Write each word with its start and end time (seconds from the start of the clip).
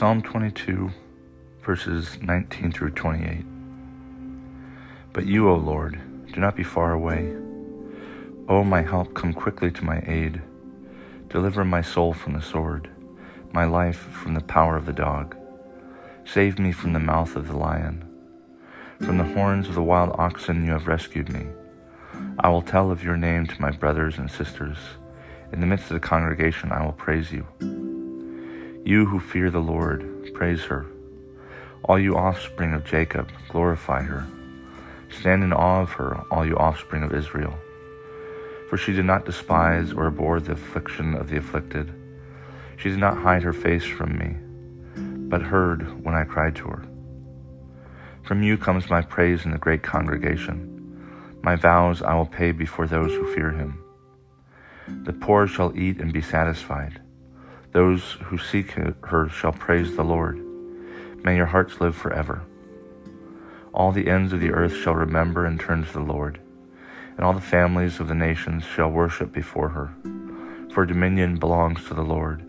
Psalm 0.00 0.22
22, 0.22 0.90
verses 1.62 2.16
19 2.22 2.72
through 2.72 2.88
28. 2.88 3.44
But 5.12 5.26
you, 5.26 5.50
O 5.50 5.56
Lord, 5.56 6.00
do 6.32 6.40
not 6.40 6.56
be 6.56 6.62
far 6.62 6.94
away. 6.94 7.36
O 8.48 8.64
my 8.64 8.80
help, 8.80 9.12
come 9.12 9.34
quickly 9.34 9.70
to 9.70 9.84
my 9.84 10.02
aid. 10.06 10.40
Deliver 11.28 11.66
my 11.66 11.82
soul 11.82 12.14
from 12.14 12.32
the 12.32 12.40
sword, 12.40 12.88
my 13.52 13.66
life 13.66 13.98
from 13.98 14.32
the 14.32 14.40
power 14.40 14.74
of 14.74 14.86
the 14.86 14.94
dog. 14.94 15.36
Save 16.24 16.58
me 16.58 16.72
from 16.72 16.94
the 16.94 16.98
mouth 16.98 17.36
of 17.36 17.46
the 17.46 17.56
lion. 17.58 18.08
From 19.00 19.18
the 19.18 19.24
horns 19.24 19.68
of 19.68 19.74
the 19.74 19.82
wild 19.82 20.18
oxen 20.18 20.64
you 20.64 20.72
have 20.72 20.86
rescued 20.86 21.30
me. 21.30 21.46
I 22.38 22.48
will 22.48 22.62
tell 22.62 22.90
of 22.90 23.04
your 23.04 23.18
name 23.18 23.46
to 23.48 23.60
my 23.60 23.70
brothers 23.70 24.16
and 24.16 24.30
sisters. 24.30 24.78
In 25.52 25.60
the 25.60 25.66
midst 25.66 25.90
of 25.90 26.00
the 26.00 26.08
congregation 26.08 26.72
I 26.72 26.82
will 26.86 26.92
praise 26.92 27.30
you. 27.30 27.89
You 28.84 29.04
who 29.04 29.20
fear 29.20 29.50
the 29.50 29.60
Lord, 29.60 30.32
praise 30.32 30.64
her. 30.64 30.86
All 31.84 31.98
you 31.98 32.16
offspring 32.16 32.72
of 32.72 32.84
Jacob, 32.84 33.30
glorify 33.48 34.02
her. 34.02 34.26
Stand 35.10 35.44
in 35.44 35.52
awe 35.52 35.82
of 35.82 35.92
her, 35.92 36.24
all 36.30 36.46
you 36.46 36.56
offspring 36.56 37.02
of 37.02 37.14
Israel. 37.14 37.54
For 38.70 38.78
she 38.78 38.92
did 38.92 39.04
not 39.04 39.26
despise 39.26 39.92
or 39.92 40.06
abhor 40.06 40.40
the 40.40 40.52
affliction 40.52 41.14
of 41.14 41.28
the 41.28 41.36
afflicted. 41.36 41.92
She 42.78 42.88
did 42.88 42.98
not 42.98 43.18
hide 43.18 43.42
her 43.42 43.52
face 43.52 43.84
from 43.84 44.16
me, 44.16 44.36
but 45.28 45.42
heard 45.42 46.02
when 46.02 46.14
I 46.14 46.24
cried 46.24 46.56
to 46.56 46.68
her. 46.68 46.82
From 48.22 48.42
you 48.42 48.56
comes 48.56 48.88
my 48.88 49.02
praise 49.02 49.44
in 49.44 49.50
the 49.50 49.58
great 49.58 49.82
congregation. 49.82 51.38
My 51.42 51.56
vows 51.56 52.00
I 52.00 52.14
will 52.14 52.26
pay 52.26 52.52
before 52.52 52.86
those 52.86 53.12
who 53.12 53.34
fear 53.34 53.50
him. 53.50 53.84
The 55.04 55.12
poor 55.12 55.46
shall 55.46 55.76
eat 55.76 56.00
and 56.00 56.12
be 56.12 56.22
satisfied. 56.22 57.00
Those 57.72 58.12
who 58.24 58.36
seek 58.36 58.72
her 58.72 59.28
shall 59.28 59.52
praise 59.52 59.94
the 59.94 60.02
Lord. 60.02 60.38
May 61.22 61.36
your 61.36 61.46
hearts 61.46 61.80
live 61.80 61.94
forever. 61.94 62.42
All 63.72 63.92
the 63.92 64.08
ends 64.08 64.32
of 64.32 64.40
the 64.40 64.50
earth 64.50 64.74
shall 64.74 64.94
remember 64.94 65.46
and 65.46 65.60
turn 65.60 65.84
to 65.84 65.92
the 65.92 66.00
Lord, 66.00 66.40
and 67.16 67.20
all 67.20 67.32
the 67.32 67.40
families 67.40 68.00
of 68.00 68.08
the 68.08 68.14
nations 68.14 68.64
shall 68.64 68.90
worship 68.90 69.32
before 69.32 69.68
her. 69.68 69.92
For 70.72 70.84
dominion 70.84 71.36
belongs 71.36 71.84
to 71.84 71.94
the 71.94 72.02
Lord, 72.02 72.42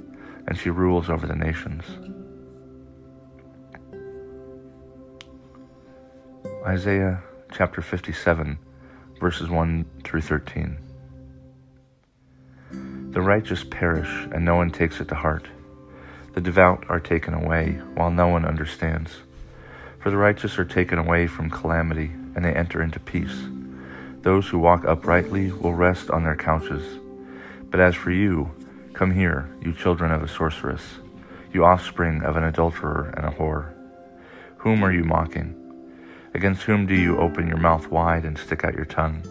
and 0.47 0.57
she 0.57 0.69
rules 0.69 1.09
over 1.09 1.27
the 1.27 1.35
nations. 1.35 1.83
Isaiah 6.65 7.21
chapter 7.51 7.81
57, 7.81 8.57
verses 9.19 9.49
1 9.49 9.85
through 10.03 10.21
13. 10.21 10.77
The 13.11 13.21
righteous 13.21 13.65
perish, 13.65 14.09
and 14.31 14.45
no 14.45 14.55
one 14.55 14.71
takes 14.71 15.01
it 15.01 15.09
to 15.09 15.15
heart. 15.15 15.47
The 16.33 16.39
devout 16.39 16.85
are 16.87 17.01
taken 17.01 17.33
away, 17.33 17.81
while 17.93 18.09
no 18.09 18.29
one 18.29 18.45
understands. 18.45 19.17
For 19.99 20.09
the 20.09 20.15
righteous 20.15 20.57
are 20.57 20.63
taken 20.63 20.97
away 20.97 21.27
from 21.27 21.49
calamity, 21.49 22.11
and 22.35 22.45
they 22.45 22.53
enter 22.53 22.81
into 22.81 23.01
peace. 23.01 23.47
Those 24.21 24.47
who 24.47 24.59
walk 24.59 24.85
uprightly 24.85 25.51
will 25.51 25.73
rest 25.73 26.09
on 26.09 26.23
their 26.23 26.37
couches. 26.37 26.99
But 27.69 27.81
as 27.81 27.95
for 27.95 28.11
you, 28.11 28.49
come 28.93 29.11
here, 29.11 29.49
you 29.61 29.73
children 29.73 30.11
of 30.11 30.23
a 30.23 30.29
sorceress, 30.29 30.99
you 31.51 31.65
offspring 31.65 32.23
of 32.23 32.37
an 32.37 32.45
adulterer 32.45 33.13
and 33.17 33.25
a 33.25 33.37
whore. 33.37 33.73
Whom 34.59 34.85
are 34.85 34.93
you 34.93 35.03
mocking? 35.03 35.57
Against 36.33 36.63
whom 36.63 36.85
do 36.87 36.95
you 36.95 37.17
open 37.17 37.45
your 37.45 37.57
mouth 37.57 37.87
wide 37.87 38.23
and 38.23 38.37
stick 38.37 38.63
out 38.63 38.75
your 38.75 38.85
tongue? 38.85 39.21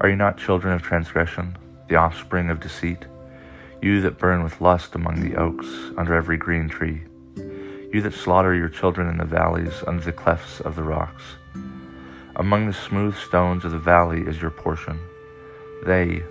Are 0.00 0.08
you 0.08 0.16
not 0.16 0.38
children 0.38 0.72
of 0.72 0.80
transgression? 0.80 1.58
The 1.88 1.96
offspring 1.96 2.50
of 2.50 2.60
deceit, 2.60 3.06
you 3.80 4.00
that 4.00 4.18
burn 4.18 4.42
with 4.44 4.60
lust 4.60 4.94
among 4.94 5.20
the 5.20 5.36
oaks 5.36 5.66
under 5.96 6.14
every 6.14 6.36
green 6.36 6.68
tree, 6.68 7.02
you 7.92 8.00
that 8.00 8.14
slaughter 8.14 8.54
your 8.54 8.68
children 8.68 9.08
in 9.08 9.18
the 9.18 9.24
valleys 9.24 9.82
under 9.86 10.02
the 10.02 10.12
clefts 10.12 10.60
of 10.60 10.76
the 10.76 10.82
rocks. 10.82 11.22
Among 12.36 12.66
the 12.66 12.72
smooth 12.72 13.16
stones 13.16 13.64
of 13.64 13.72
the 13.72 13.78
valley 13.78 14.22
is 14.22 14.40
your 14.40 14.50
portion. 14.50 14.98
They, 15.84 16.22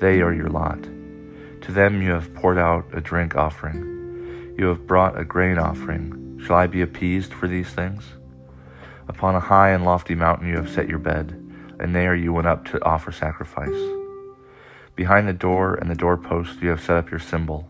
they 0.00 0.20
are 0.20 0.34
your 0.34 0.48
lot. 0.48 0.82
To 0.82 1.72
them 1.72 2.02
you 2.02 2.10
have 2.10 2.34
poured 2.34 2.58
out 2.58 2.86
a 2.92 3.00
drink 3.00 3.36
offering. 3.36 4.54
You 4.58 4.66
have 4.66 4.86
brought 4.86 5.18
a 5.18 5.24
grain 5.24 5.58
offering. 5.58 6.40
Shall 6.44 6.56
I 6.56 6.66
be 6.66 6.82
appeased 6.82 7.32
for 7.32 7.48
these 7.48 7.70
things? 7.70 8.04
Upon 9.08 9.34
a 9.34 9.40
high 9.40 9.70
and 9.70 9.84
lofty 9.84 10.14
mountain 10.14 10.48
you 10.48 10.56
have 10.56 10.70
set 10.70 10.88
your 10.88 10.98
bed, 10.98 11.30
and 11.78 11.94
there 11.94 12.14
you 12.14 12.32
went 12.32 12.46
up 12.46 12.64
to 12.66 12.84
offer 12.84 13.12
sacrifice. 13.12 13.99
Behind 15.00 15.26
the 15.26 15.32
door 15.32 15.76
and 15.76 15.90
the 15.90 15.94
doorpost 15.94 16.60
you 16.60 16.68
have 16.68 16.82
set 16.82 16.98
up 16.98 17.10
your 17.10 17.20
symbol. 17.20 17.66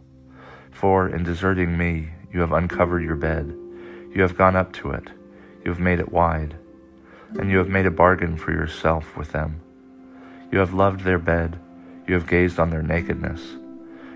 For 0.72 1.08
in 1.08 1.22
deserting 1.22 1.78
me 1.78 2.08
you 2.32 2.40
have 2.40 2.50
uncovered 2.50 3.04
your 3.04 3.14
bed. 3.14 3.56
You 4.12 4.22
have 4.22 4.36
gone 4.36 4.56
up 4.56 4.72
to 4.78 4.90
it. 4.90 5.04
You 5.64 5.70
have 5.70 5.78
made 5.78 6.00
it 6.00 6.10
wide. 6.10 6.56
And 7.38 7.48
you 7.48 7.58
have 7.58 7.68
made 7.68 7.86
a 7.86 7.90
bargain 7.92 8.36
for 8.36 8.50
yourself 8.50 9.16
with 9.16 9.30
them. 9.30 9.60
You 10.50 10.58
have 10.58 10.74
loved 10.74 11.02
their 11.02 11.20
bed. 11.20 11.60
You 12.08 12.14
have 12.14 12.26
gazed 12.26 12.58
on 12.58 12.70
their 12.70 12.82
nakedness. 12.82 13.40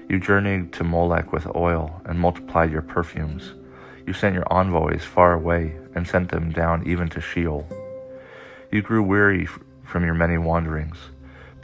You 0.09 0.19
journeyed 0.19 0.73
to 0.73 0.83
Molech 0.83 1.33
with 1.33 1.47
oil 1.55 2.03
and 2.07 2.19
multiplied 2.19 2.73
your 2.73 2.83
perfumes. 2.83 3.55
You 4.09 4.13
sent 4.13 4.35
your 4.35 4.53
envoys 4.53 5.05
far 5.05 5.35
away 5.35 5.77
and 5.95 6.09
sent 6.09 6.33
them 6.33 6.51
down 6.51 6.85
even 6.85 7.09
to 7.11 7.21
Sheol. 7.21 7.65
You 8.73 8.83
grew 8.83 9.05
weary 9.05 9.47
from 9.85 10.05
your 10.05 10.15
many 10.15 10.37
wanderings. 10.37 10.99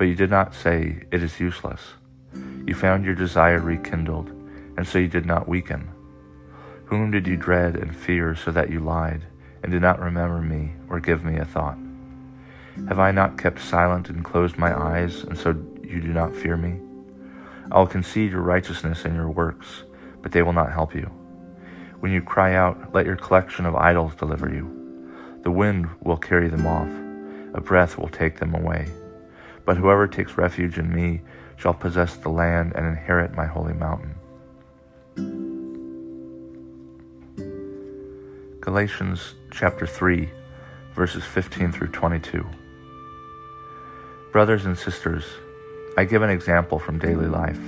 But 0.00 0.09
you 0.09 0.15
did 0.15 0.31
not 0.31 0.55
say, 0.55 1.03
It 1.12 1.22
is 1.22 1.41
useless. 1.41 1.93
You 2.66 2.75
found 2.75 3.05
your 3.05 3.15
desire 3.15 3.61
rekindled, 3.61 4.31
and 4.78 4.88
so 4.88 4.99
you 4.99 5.09
did 5.09 5.27
not 5.27 5.47
weaken. 5.47 5.91
Whom 6.87 7.11
did 7.11 7.27
you 7.27 7.37
dread 7.37 7.77
and 7.77 7.94
fear 7.94 8.34
so 8.34 8.50
that 8.50 8.71
you 8.71 8.81
lied, 8.81 9.27
and 9.62 9.71
did 9.71 9.83
not 9.83 10.00
remember 10.00 10.41
me 10.41 10.72
or 10.88 11.00
give 11.00 11.22
me 11.22 11.37
a 11.37 11.44
thought? 11.44 11.77
Have 12.88 12.99
I 12.99 13.11
not 13.11 13.37
kept 13.37 13.61
silent 13.61 14.09
and 14.09 14.25
closed 14.25 14.56
my 14.56 14.75
eyes, 14.75 15.22
and 15.22 15.37
so 15.37 15.50
you 15.84 16.00
do 16.00 16.15
not 16.15 16.34
fear 16.34 16.56
me? 16.56 16.81
I 17.71 17.78
will 17.78 17.87
concede 17.87 18.31
your 18.31 18.41
righteousness 18.41 19.05
and 19.05 19.15
your 19.15 19.28
works, 19.28 19.82
but 20.22 20.32
they 20.32 20.41
will 20.41 20.55
not 20.55 20.72
help 20.72 20.94
you. 20.94 21.11
When 21.99 22.11
you 22.11 22.22
cry 22.22 22.55
out, 22.55 22.94
let 22.94 23.05
your 23.05 23.17
collection 23.17 23.67
of 23.67 23.77
idols 23.77 24.15
deliver 24.15 24.49
you. 24.49 24.65
The 25.43 25.50
wind 25.50 25.91
will 26.00 26.17
carry 26.17 26.49
them 26.49 26.67
off, 26.67 26.88
a 27.53 27.61
breath 27.61 27.99
will 27.99 28.09
take 28.09 28.38
them 28.38 28.55
away. 28.55 28.88
But 29.65 29.76
whoever 29.76 30.06
takes 30.06 30.37
refuge 30.37 30.78
in 30.78 30.94
me 30.94 31.22
shall 31.56 31.75
possess 31.75 32.16
the 32.16 32.28
land 32.28 32.72
and 32.75 32.87
inherit 32.87 33.34
my 33.34 33.47
holy 33.47 33.75
mountain. 33.75 34.15
Galatians 38.61 39.35
chapter 39.50 39.87
3, 39.87 40.29
verses 40.94 41.25
15 41.25 41.73
through 41.73 41.88
22. 41.88 42.46
Brothers 44.32 44.64
and 44.64 44.79
sisters, 44.79 45.25
I 45.96 46.05
give 46.05 46.23
an 46.23 46.31
example 46.31 46.79
from 46.79 46.99
daily 46.99 47.26
life. 47.26 47.61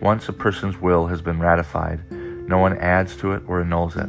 Once 0.00 0.28
a 0.28 0.32
person's 0.32 0.80
will 0.80 1.06
has 1.06 1.20
been 1.20 1.40
ratified, 1.40 2.00
no 2.48 2.58
one 2.58 2.78
adds 2.78 3.16
to 3.16 3.32
it 3.32 3.42
or 3.48 3.60
annuls 3.60 3.96
it. 3.96 4.08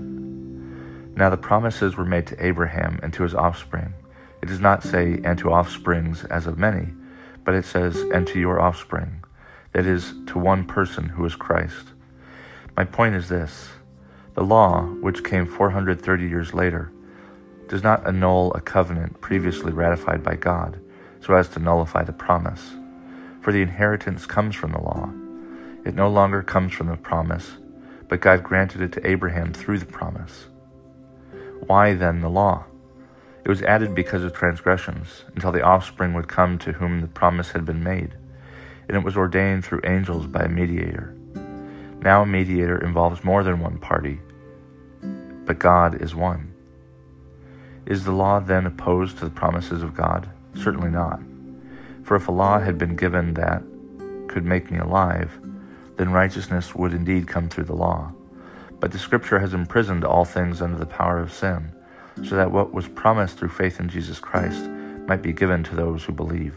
Now 1.16 1.30
the 1.30 1.38
promises 1.38 1.96
were 1.96 2.06
made 2.06 2.28
to 2.28 2.46
Abraham 2.46 3.00
and 3.02 3.14
to 3.14 3.24
his 3.24 3.34
offspring. 3.34 3.94
It 4.46 4.50
does 4.50 4.60
not 4.60 4.84
say, 4.84 5.20
and 5.24 5.40
to 5.40 5.50
offsprings 5.50 6.24
as 6.26 6.46
of 6.46 6.60
many, 6.60 6.94
but 7.44 7.56
it 7.56 7.66
says, 7.66 7.96
and 8.14 8.28
to 8.28 8.40
your 8.40 8.62
offspring, 8.62 9.24
that 9.72 9.88
is, 9.88 10.14
to 10.28 10.38
one 10.38 10.66
person 10.66 11.10
who 11.10 11.26
is 11.26 11.34
Christ. 11.36 11.94
My 12.78 12.84
point 12.86 13.16
is 13.16 13.28
this 13.28 13.70
the 14.36 14.44
law, 14.44 14.84
which 15.02 15.24
came 15.24 15.48
430 15.48 16.28
years 16.28 16.54
later, 16.54 16.92
does 17.70 17.82
not 17.82 18.06
annul 18.06 18.54
a 18.54 18.62
covenant 18.62 19.20
previously 19.20 19.72
ratified 19.72 20.22
by 20.22 20.36
God 20.36 20.80
so 21.22 21.34
as 21.34 21.50
to 21.50 21.60
nullify 21.60 22.04
the 22.04 22.14
promise. 22.14 22.76
For 23.42 23.52
the 23.52 23.64
inheritance 23.64 24.28
comes 24.28 24.56
from 24.56 24.74
the 24.74 24.82
law. 24.82 25.10
It 25.84 25.96
no 25.96 26.08
longer 26.08 26.44
comes 26.44 26.72
from 26.72 26.86
the 26.86 26.98
promise, 26.98 27.54
but 28.08 28.22
God 28.22 28.44
granted 28.44 28.82
it 28.82 28.92
to 28.92 29.10
Abraham 29.10 29.54
through 29.54 29.80
the 29.80 29.88
promise. 29.88 30.46
Why 31.66 31.96
then 31.96 32.22
the 32.22 32.30
law? 32.30 32.66
It 33.46 33.50
was 33.50 33.62
added 33.62 33.94
because 33.94 34.24
of 34.24 34.34
transgressions, 34.34 35.24
until 35.36 35.52
the 35.52 35.62
offspring 35.62 36.16
would 36.16 36.28
come 36.28 36.58
to 36.58 36.72
whom 36.72 37.02
the 37.02 37.08
promise 37.08 37.52
had 37.52 37.64
been 37.64 37.84
made. 37.84 38.16
And 38.88 38.98
it 38.98 39.04
was 39.04 39.16
ordained 39.16 39.64
through 39.64 39.82
angels 39.84 40.26
by 40.26 40.46
a 40.46 40.50
mediator. 40.50 41.16
Now 42.02 42.24
a 42.24 42.26
mediator 42.26 42.84
involves 42.84 43.24
more 43.24 43.44
than 43.44 43.60
one 43.60 43.78
party, 43.78 44.20
but 45.46 45.60
God 45.60 46.02
is 46.02 46.16
one. 46.16 46.54
Is 47.86 48.04
the 48.04 48.12
law 48.12 48.40
then 48.40 48.66
opposed 48.66 49.20
to 49.20 49.26
the 49.26 49.32
promises 49.32 49.84
of 49.84 49.96
God? 49.96 50.28
Certainly 50.56 50.90
not. 50.90 51.20
For 52.02 52.16
if 52.16 52.28
a 52.28 52.32
law 52.32 52.60
had 52.60 52.80
been 52.80 52.96
given 52.96 53.36
that 53.36 53.62
could 54.28 54.44
make 54.44 54.72
me 54.72 54.80
alive, 54.80 55.40
then 55.98 56.12
righteousness 56.12 56.74
would 56.74 56.94
indeed 56.94 57.28
come 57.28 57.50
through 57.50 57.66
the 57.66 57.76
law. 57.76 58.12
But 58.80 58.92
the 58.92 58.98
Scripture 58.98 59.38
has 59.38 59.54
imprisoned 59.54 60.04
all 60.04 60.26
things 60.26 60.64
under 60.64 60.80
the 60.80 60.88
power 60.88 61.20
of 61.20 61.32
sin 61.32 61.75
so 62.24 62.36
that 62.36 62.52
what 62.52 62.74
was 62.74 62.88
promised 62.88 63.38
through 63.38 63.50
faith 63.50 63.80
in 63.80 63.90
Jesus 63.90 64.20
Christ 64.20 64.70
might 65.08 65.22
be 65.22 65.34
given 65.34 65.64
to 65.64 65.76
those 65.76 66.04
who 66.04 66.14
believe. 66.14 66.56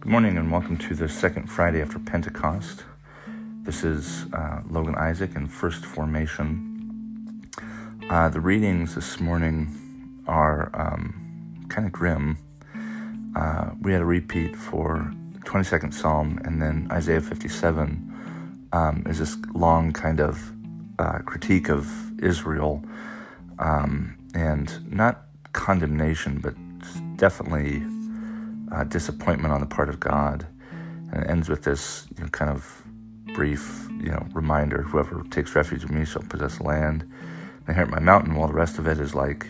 Good 0.00 0.10
morning 0.10 0.38
and 0.38 0.50
welcome 0.50 0.78
to 0.78 0.94
the 0.94 1.08
second 1.08 1.48
Friday 1.48 1.82
after 1.82 1.98
Pentecost. 1.98 2.84
This 3.62 3.84
is 3.84 4.26
uh, 4.32 4.62
Logan 4.70 4.94
Isaac 4.94 5.36
in 5.36 5.46
First 5.46 5.84
Formation. 5.84 7.50
Uh, 8.08 8.28
the 8.28 8.40
readings 8.40 8.94
this 8.94 9.20
morning 9.20 10.22
are 10.26 10.70
um, 10.74 11.66
kind 11.68 11.86
of 11.86 11.92
grim. 11.92 12.38
Uh, 13.34 13.70
we 13.82 13.92
had 13.92 14.00
a 14.00 14.06
repeat 14.06 14.56
for 14.56 15.12
22nd 15.46 15.94
Psalm, 15.94 16.40
and 16.44 16.60
then 16.60 16.88
Isaiah 16.90 17.20
57 17.20 18.68
um, 18.72 19.04
is 19.06 19.18
this 19.18 19.36
long 19.54 19.92
kind 19.92 20.20
of 20.20 20.52
uh, 20.98 21.18
critique 21.20 21.68
of 21.68 21.88
Israel, 22.20 22.82
um, 23.58 24.16
and 24.34 24.92
not 24.92 25.22
condemnation, 25.52 26.40
but 26.40 26.54
definitely 27.16 27.82
uh, 28.72 28.84
disappointment 28.84 29.54
on 29.54 29.60
the 29.60 29.66
part 29.66 29.88
of 29.88 30.00
God. 30.00 30.46
And 31.12 31.22
it 31.22 31.30
ends 31.30 31.48
with 31.48 31.62
this 31.62 32.06
you 32.16 32.24
know, 32.24 32.30
kind 32.30 32.50
of 32.50 32.82
brief, 33.34 33.88
you 34.00 34.10
know, 34.10 34.26
reminder: 34.32 34.82
"Whoever 34.82 35.22
takes 35.30 35.54
refuge 35.54 35.84
in 35.84 35.98
me 35.98 36.04
shall 36.04 36.22
possess 36.22 36.60
land." 36.60 37.02
And 37.02 37.68
inherit 37.68 37.90
my 37.90 38.00
mountain. 38.00 38.34
While 38.34 38.48
the 38.48 38.54
rest 38.54 38.78
of 38.78 38.86
it 38.86 38.98
is 38.98 39.14
like, 39.14 39.46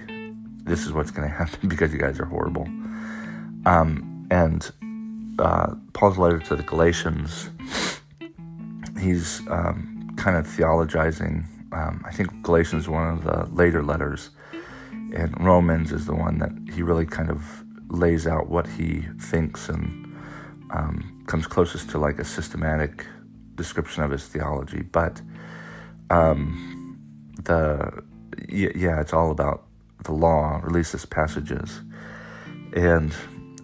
"This 0.65 0.85
is 0.87 0.93
what's 0.93 1.11
going 1.11 1.29
to 1.29 1.35
happen 1.35 1.69
because 1.69 1.93
you 1.93 1.99
guys 1.99 2.21
are 2.21 2.27
horrible." 2.27 2.69
Um, 3.65 4.29
and 4.31 4.71
uh, 5.39 5.75
Paul's 5.93 6.19
letter 6.19 6.39
to 6.39 6.57
the 6.57 6.63
Galatians, 6.63 7.51
he's 9.01 9.41
um, 9.49 10.13
kind 10.17 10.37
of 10.37 10.47
theologizing. 10.47 11.45
Um, 11.73 12.03
I 12.07 12.13
think 12.13 12.43
Galatians 12.43 12.85
is 12.85 12.89
one 12.89 13.09
of 13.09 13.25
the 13.25 13.47
later 13.55 13.83
letters, 13.83 14.31
and 14.93 15.35
Romans 15.41 15.93
is 15.93 16.07
the 16.07 16.15
one 16.15 16.39
that 16.39 16.53
he 16.73 16.83
really 16.83 17.07
kind 17.07 17.31
of 17.31 17.65
lays 17.89 18.27
out 18.27 18.49
what 18.49 18.67
he 18.67 19.05
thinks 19.21 19.69
and 19.69 20.05
um, 20.71 21.25
comes 21.27 21.47
closest 21.47 21.91
to 21.91 21.99
like 21.99 22.19
a 22.19 22.25
systematic 22.25 23.07
description 23.55 24.03
of 24.03 24.11
his 24.11 24.27
theology. 24.27 24.83
But 24.83 25.21
um, 26.11 26.99
the 27.43 28.03
yeah, 28.49 29.01
it's 29.01 29.13
all 29.13 29.31
about 29.31 29.65
the 30.05 30.13
law, 30.13 30.61
or 30.61 30.67
at 30.67 30.73
least 30.73 30.93
this 30.93 31.05
passage 31.05 31.51
is, 31.51 31.81
and 32.75 33.15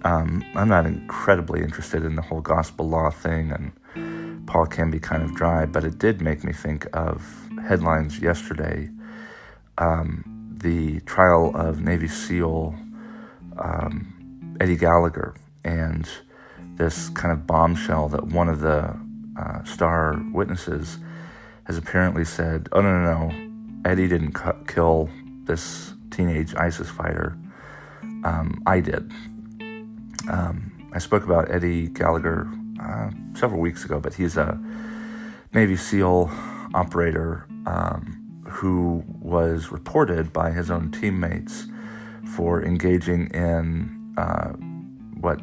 um, 0.05 0.45
I'm 0.55 0.69
not 0.69 0.87
incredibly 0.87 1.61
interested 1.61 2.05
in 2.05 2.17
the 2.17 2.23
whole 2.23 2.41
gospel 2.41 2.89
law 2.89 3.11
thing, 3.11 3.53
and 3.53 4.47
Paul 4.47 4.67
can 4.67 4.91
be 4.91 4.99
kind 4.99 5.23
of 5.23 5.35
dry, 5.35 5.67
but 5.67 5.85
it 5.85 5.99
did 5.99 6.21
make 6.21 6.45
me 6.45 6.53
think 6.53 6.87
of 6.93 7.49
headlines 7.67 8.19
yesterday. 8.19 8.91
Um, 9.79 10.25
the 10.63 11.01
trial 11.01 11.53
of 11.55 11.81
Navy 11.81 12.09
SEAL 12.09 12.75
um, 13.59 14.57
Eddie 14.61 14.77
Gallagher, 14.77 15.35
and 15.65 16.09
this 16.77 17.09
kind 17.11 17.33
of 17.33 17.47
bombshell 17.47 18.09
that 18.09 18.27
one 18.27 18.49
of 18.49 18.61
the 18.61 18.97
uh, 19.39 19.65
star 19.65 20.21
witnesses 20.33 20.99
has 21.65 21.79
apparently 21.79 22.25
said, 22.25 22.69
"Oh 22.73 22.81
no, 22.81 22.99
no, 22.99 23.29
no, 23.29 23.91
Eddie 23.91 24.09
didn't 24.09 24.33
cu- 24.33 24.65
kill 24.67 25.09
this 25.45 25.95
teenage 26.11 26.55
ISIS 26.55 26.89
fighter. 26.89 27.37
Um, 28.25 28.63
I 28.67 28.81
did." 28.81 29.11
Um, 30.29 30.91
I 30.93 30.99
spoke 30.99 31.25
about 31.25 31.51
Eddie 31.51 31.89
Gallagher 31.89 32.49
uh, 32.83 33.11
several 33.35 33.61
weeks 33.61 33.85
ago, 33.85 34.01
but 34.01 34.15
he's 34.15 34.37
a 34.37 34.61
Navy 35.55 35.77
SEAL 35.77 36.31
operator 36.75 37.47
um, 37.67 38.43
who 38.49 39.05
was 39.21 39.71
reported 39.71 40.33
by 40.33 40.51
his 40.51 40.71
own 40.71 40.91
teammates 40.91 41.67
for 42.35 42.63
engaging 42.63 43.29
in 43.29 44.15
uh, 44.17 44.51
what 45.21 45.41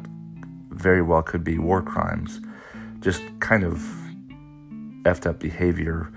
very 0.70 1.02
well 1.02 1.22
could 1.22 1.44
be 1.44 1.58
war 1.58 1.82
crimes, 1.82 2.40
just 3.00 3.22
kind 3.40 3.64
of 3.64 3.78
effed 5.02 5.26
up 5.26 5.38
behavior, 5.38 6.12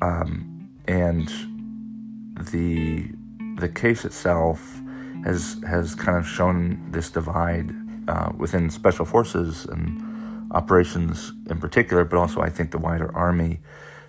um, 0.00 0.68
and 0.86 1.28
the 2.50 3.08
the 3.56 3.68
case 3.68 4.04
itself 4.04 4.80
has 5.24 5.56
has 5.66 5.94
kind 5.94 6.16
of 6.18 6.26
shown 6.26 6.90
this 6.90 7.10
divide 7.10 7.72
uh, 8.08 8.32
within 8.36 8.70
special 8.70 9.04
forces 9.04 9.64
and 9.66 10.50
operations 10.52 11.32
in 11.48 11.58
particular, 11.58 12.04
but 12.04 12.18
also 12.18 12.40
I 12.40 12.50
think 12.50 12.70
the 12.70 12.78
wider 12.78 13.14
army, 13.14 13.60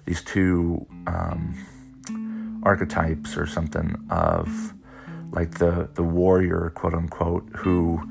these 0.06 0.22
two 0.22 0.86
um, 1.07 2.62
archetypes 2.63 3.38
or 3.38 3.45
something 3.48 3.95
of 4.10 4.74
like 5.31 5.57
the 5.57 5.90
the 5.95 6.04
warrior, 6.04 6.72
quote 6.75 6.94
unquote, 6.94 7.48
who 7.56 8.01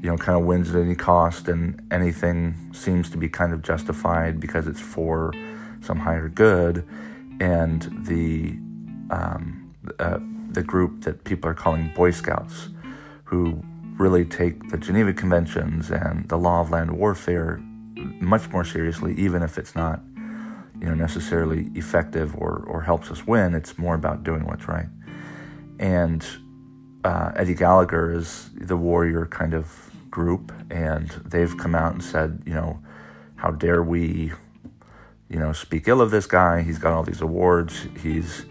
you 0.00 0.10
know 0.10 0.16
kind 0.16 0.38
of 0.38 0.44
wins 0.44 0.74
at 0.74 0.80
any 0.80 0.94
cost 0.94 1.48
and 1.48 1.80
anything 1.90 2.70
seems 2.72 3.10
to 3.10 3.16
be 3.16 3.28
kind 3.28 3.52
of 3.52 3.62
justified 3.62 4.40
because 4.40 4.66
it's 4.66 4.80
for 4.80 5.32
some 5.80 5.98
higher 5.98 6.28
good, 6.28 6.86
and 7.40 8.06
the 8.06 8.56
um, 9.10 9.74
uh, 9.98 10.18
the 10.50 10.62
group 10.62 11.02
that 11.02 11.24
people 11.24 11.50
are 11.50 11.54
calling 11.54 11.92
Boy 11.94 12.10
Scouts, 12.10 12.68
who 13.24 13.62
really 13.98 14.24
take 14.24 14.70
the 14.70 14.78
Geneva 14.78 15.12
Conventions 15.12 15.90
and 15.90 16.28
the 16.28 16.36
law 16.36 16.60
of 16.60 16.70
land 16.70 16.96
warfare 16.96 17.60
much 18.20 18.48
more 18.50 18.64
seriously, 18.64 19.14
even 19.14 19.42
if 19.42 19.58
it's 19.58 19.74
not, 19.74 20.00
you 20.80 20.86
know, 20.86 20.94
necessarily 20.94 21.70
effective 21.74 22.34
or, 22.36 22.64
or 22.66 22.82
helps 22.82 23.10
us 23.10 23.26
win. 23.26 23.54
It's 23.54 23.78
more 23.78 23.94
about 23.94 24.24
doing 24.24 24.44
what's 24.46 24.66
right. 24.66 24.88
And 25.78 26.26
uh, 27.04 27.32
Eddie 27.36 27.54
Gallagher 27.54 28.12
is 28.12 28.50
the 28.54 28.76
warrior 28.76 29.26
kind 29.26 29.54
of 29.54 29.90
group, 30.10 30.52
and 30.70 31.08
they've 31.24 31.56
come 31.58 31.74
out 31.74 31.92
and 31.92 32.02
said, 32.02 32.42
you 32.46 32.54
know, 32.54 32.80
how 33.36 33.50
dare 33.50 33.82
we, 33.82 34.32
you 35.28 35.38
know, 35.38 35.52
speak 35.52 35.88
ill 35.88 36.00
of 36.00 36.10
this 36.10 36.26
guy? 36.26 36.62
He's 36.62 36.78
got 36.78 36.92
all 36.92 37.02
these 37.02 37.20
awards. 37.20 37.86
He's 38.00 38.44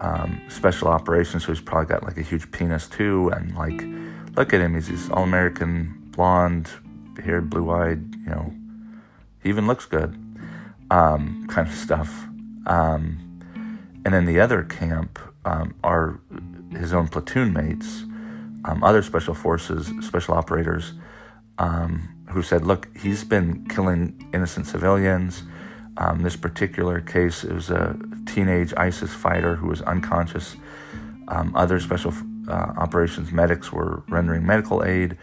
um, 0.00 0.40
special 0.48 0.88
operations, 0.88 1.44
so 1.44 1.52
he's 1.52 1.62
probably 1.62 1.86
got 1.86 2.02
like 2.04 2.18
a 2.18 2.22
huge 2.22 2.50
penis 2.50 2.86
too, 2.88 3.30
and 3.30 3.54
like 3.54 3.82
look 4.38 4.54
at 4.54 4.60
him. 4.60 4.74
He's 4.74 4.88
this 4.88 5.10
all 5.10 5.24
American, 5.24 6.10
blonde 6.12 6.70
haired, 7.24 7.50
blue 7.50 7.70
eyed, 7.72 8.14
you 8.14 8.30
know, 8.30 8.54
he 9.42 9.48
even 9.48 9.66
looks 9.66 9.84
good, 9.84 10.14
um, 10.92 11.44
kind 11.48 11.66
of 11.66 11.74
stuff. 11.74 12.26
Um, 12.66 13.18
and 14.04 14.14
then 14.14 14.26
the 14.26 14.38
other 14.38 14.62
camp 14.62 15.18
um, 15.44 15.74
are 15.82 16.20
his 16.70 16.92
own 16.92 17.08
platoon 17.08 17.52
mates, 17.52 18.04
um, 18.64 18.84
other 18.84 19.02
special 19.02 19.34
forces, 19.34 19.90
special 20.06 20.34
operators, 20.34 20.92
um, 21.58 22.08
who 22.30 22.42
said, 22.42 22.64
look, 22.64 22.88
he's 22.96 23.24
been 23.24 23.66
killing 23.68 24.30
innocent 24.32 24.68
civilians. 24.68 25.42
Um, 25.96 26.22
this 26.22 26.36
particular 26.36 27.00
case, 27.00 27.42
it 27.42 27.52
was 27.52 27.70
a 27.70 27.98
teenage 28.26 28.72
ISIS 28.76 29.12
fighter 29.12 29.56
who 29.56 29.66
was 29.66 29.82
unconscious. 29.82 30.54
other 31.28 31.80
special 31.80 32.12
uh, 32.48 32.72
operations 32.76 33.30
medics 33.30 33.72
were 33.72 34.02
rendering 34.08 34.44
medical 34.44 34.82
aid, 34.84 35.16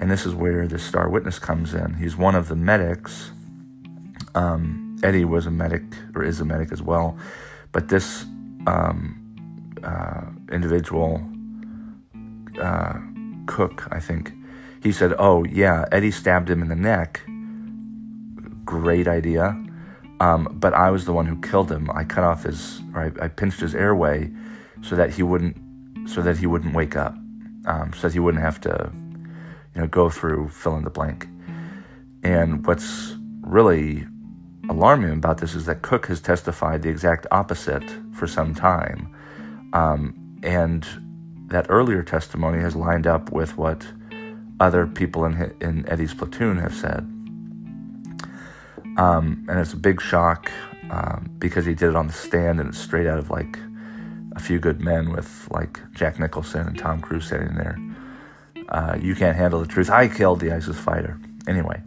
and 0.00 0.10
this 0.10 0.26
is 0.26 0.34
where 0.34 0.66
the 0.66 0.78
star 0.78 1.08
witness 1.08 1.38
comes 1.38 1.74
in. 1.74 1.94
He's 1.94 2.16
one 2.16 2.34
of 2.34 2.48
the 2.48 2.56
medics. 2.56 3.30
Um, 4.34 4.96
Eddie 5.02 5.24
was 5.24 5.46
a 5.46 5.50
medic 5.50 5.82
or 6.14 6.24
is 6.24 6.40
a 6.40 6.44
medic 6.44 6.72
as 6.72 6.80
well, 6.80 7.16
but 7.72 7.88
this 7.88 8.24
um, 8.66 9.18
uh, 9.82 10.22
individual, 10.50 11.22
uh, 12.60 12.98
Cook, 13.46 13.88
I 13.90 14.00
think, 14.00 14.32
he 14.82 14.92
said, 14.92 15.14
"Oh 15.18 15.44
yeah, 15.44 15.84
Eddie 15.92 16.10
stabbed 16.10 16.48
him 16.48 16.62
in 16.62 16.68
the 16.68 16.76
neck. 16.76 17.20
Great 18.64 19.08
idea." 19.08 19.56
Um, 20.20 20.56
but 20.60 20.72
I 20.72 20.90
was 20.90 21.04
the 21.04 21.12
one 21.12 21.26
who 21.26 21.40
killed 21.40 21.70
him. 21.70 21.90
I 21.92 22.04
cut 22.04 22.22
off 22.22 22.44
his, 22.44 22.80
or 22.94 23.12
I, 23.20 23.24
I 23.24 23.28
pinched 23.28 23.58
his 23.58 23.74
airway 23.74 24.30
so 24.80 24.94
that 24.94 25.10
he 25.10 25.24
wouldn't 25.24 25.56
so 26.06 26.22
that 26.22 26.38
he 26.38 26.46
wouldn't 26.46 26.74
wake 26.74 26.96
up, 26.96 27.14
um, 27.66 27.92
so 27.94 28.08
that 28.08 28.12
he 28.12 28.18
wouldn't 28.18 28.42
have 28.42 28.60
to, 28.62 28.92
you 29.74 29.80
know, 29.80 29.86
go 29.86 30.10
through 30.10 30.48
fill 30.48 30.76
in 30.76 30.84
the 30.84 30.90
blank. 30.90 31.28
And 32.22 32.64
what's 32.66 33.16
really 33.40 34.06
alarming 34.68 35.12
about 35.12 35.38
this 35.38 35.54
is 35.54 35.66
that 35.66 35.82
Cook 35.82 36.06
has 36.06 36.20
testified 36.20 36.82
the 36.82 36.88
exact 36.88 37.26
opposite 37.30 37.84
for 38.12 38.26
some 38.26 38.54
time. 38.54 39.14
Um, 39.72 40.14
and 40.42 40.86
that 41.48 41.66
earlier 41.68 42.02
testimony 42.02 42.60
has 42.60 42.76
lined 42.76 43.06
up 43.06 43.32
with 43.32 43.56
what 43.56 43.86
other 44.60 44.86
people 44.86 45.24
in, 45.24 45.54
in 45.60 45.88
Eddie's 45.88 46.14
platoon 46.14 46.58
have 46.58 46.74
said. 46.74 47.00
Um, 48.96 49.46
and 49.48 49.58
it's 49.58 49.72
a 49.72 49.76
big 49.76 50.00
shock 50.00 50.50
um, 50.90 51.30
because 51.38 51.64
he 51.64 51.74
did 51.74 51.90
it 51.90 51.96
on 51.96 52.06
the 52.06 52.12
stand 52.12 52.60
and 52.60 52.68
it's 52.68 52.78
straight 52.78 53.06
out 53.06 53.18
of 53.18 53.30
like 53.30 53.58
a 54.34 54.40
few 54.40 54.58
good 54.58 54.80
men 54.80 55.10
with 55.12 55.48
like 55.50 55.80
Jack 55.92 56.18
Nicholson 56.18 56.66
and 56.66 56.78
Tom 56.78 57.00
Cruise 57.00 57.26
sitting 57.26 57.54
there. 57.54 57.78
Uh, 58.68 58.96
you 59.00 59.14
can't 59.14 59.36
handle 59.36 59.60
the 59.60 59.66
truth. 59.66 59.90
I 59.90 60.08
killed 60.08 60.40
the 60.40 60.52
ISIS 60.52 60.78
fighter. 60.78 61.18
Anyway, 61.46 61.80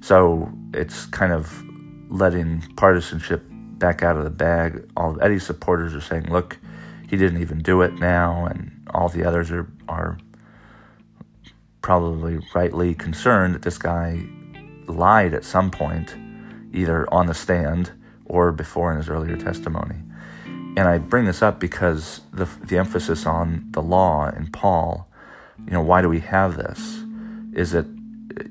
so 0.00 0.52
it's 0.74 1.06
kind 1.06 1.32
of 1.32 1.62
letting 2.10 2.62
partisanship 2.76 3.42
back 3.50 4.02
out 4.02 4.16
of 4.16 4.24
the 4.24 4.30
bag. 4.30 4.88
All 4.96 5.10
of 5.12 5.22
Eddie's 5.22 5.44
supporters 5.44 5.94
are 5.94 6.00
saying, 6.00 6.30
look, 6.30 6.58
he 7.08 7.16
didn't 7.16 7.40
even 7.40 7.62
do 7.62 7.82
it 7.82 7.94
now, 7.94 8.46
and 8.46 8.70
all 8.92 9.08
the 9.08 9.24
others 9.24 9.50
are, 9.50 9.66
are 9.88 10.18
probably 11.80 12.38
rightly 12.54 12.94
concerned 12.94 13.54
that 13.54 13.62
this 13.62 13.78
guy 13.78 14.22
lied 14.86 15.34
at 15.34 15.44
some 15.44 15.70
point, 15.70 16.14
either 16.72 17.12
on 17.12 17.26
the 17.26 17.34
stand 17.34 17.92
or 18.26 18.52
before 18.52 18.90
in 18.90 18.98
his 18.98 19.08
earlier 19.08 19.36
testimony. 19.36 19.96
And 20.78 20.86
I 20.86 20.98
bring 20.98 21.24
this 21.24 21.42
up 21.42 21.58
because 21.58 22.20
the, 22.32 22.44
the 22.62 22.78
emphasis 22.78 23.26
on 23.26 23.66
the 23.72 23.82
law 23.82 24.28
in 24.28 24.46
Paul, 24.52 25.08
you 25.66 25.72
know, 25.72 25.82
why 25.82 26.02
do 26.02 26.08
we 26.08 26.20
have 26.20 26.56
this? 26.56 27.02
Is 27.52 27.74
it, 27.74 27.84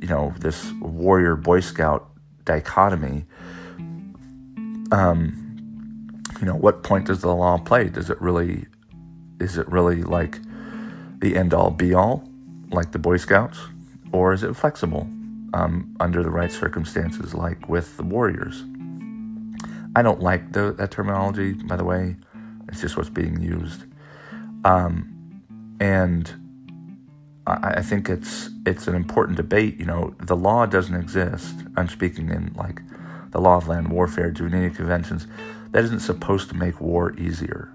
you 0.02 0.10
know, 0.10 0.34
this 0.38 0.70
warrior 0.82 1.38
Boy 1.38 1.62
Scout 1.62 2.10
dichotomy? 2.44 3.24
Um, 4.92 6.22
you 6.42 6.46
know, 6.46 6.56
what 6.56 6.84
point 6.84 7.06
does 7.06 7.22
the 7.22 7.34
law 7.34 7.58
play? 7.60 7.86
Does 7.88 8.10
it 8.10 8.22
really, 8.22 8.66
is 9.40 9.58
it 9.58 9.66
really 9.70 10.04
like 10.04 10.38
the 11.20 11.38
end 11.38 11.54
all 11.54 11.72
be 11.72 11.94
all, 11.94 12.30
like 12.72 12.92
the 12.92 13.00
Boy 13.00 13.16
Scouts, 13.16 13.58
or 14.12 14.34
is 14.34 14.44
it 14.44 14.54
flexible 14.54 15.08
um, 15.54 15.96
under 16.02 16.22
the 16.24 16.30
right 16.30 16.52
circumstances, 16.52 17.34
like 17.34 17.70
with 17.70 17.96
the 17.96 18.04
Warriors? 18.04 18.66
I 19.98 20.04
don't 20.04 20.22
like 20.22 20.52
the, 20.52 20.74
that 20.74 20.92
terminology, 20.92 21.54
by 21.54 21.76
the 21.76 21.84
way. 21.84 22.16
It's 22.68 22.82
just 22.82 22.98
what's 22.98 23.10
being 23.10 23.42
used, 23.42 23.84
um, 24.64 24.94
and 25.80 26.32
I, 27.48 27.78
I 27.78 27.82
think 27.82 28.08
it's 28.08 28.52
it's 28.68 28.88
an 28.88 28.94
important 28.94 29.38
debate. 29.38 29.80
You 29.80 29.88
know, 29.88 30.14
the 30.20 30.36
law 30.36 30.68
doesn't 30.68 30.94
exist. 30.94 31.56
I'm 31.78 31.88
speaking 31.88 32.30
in 32.30 32.54
like 32.56 32.80
the 33.32 33.42
law 33.42 33.58
of 33.58 33.68
land 33.68 33.88
warfare, 33.88 34.30
Geneva 34.30 34.76
Conventions. 34.76 35.26
That 35.72 35.84
isn't 35.86 36.02
supposed 36.02 36.50
to 36.50 36.56
make 36.56 36.80
war 36.80 37.14
easier. 37.18 37.72